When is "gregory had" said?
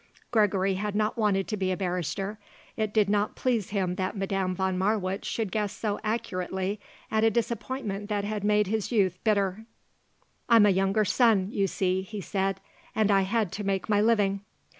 0.31-0.95